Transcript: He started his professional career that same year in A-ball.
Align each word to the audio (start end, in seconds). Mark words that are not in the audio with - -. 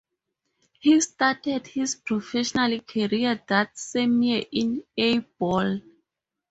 He 0.79 0.99
started 0.99 1.67
his 1.67 1.93
professional 1.93 2.79
career 2.79 3.39
that 3.49 3.77
same 3.77 4.23
year 4.23 4.43
in 4.51 4.83
A-ball. 4.97 5.79